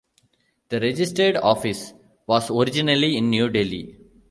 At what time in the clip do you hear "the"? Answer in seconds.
0.69-0.79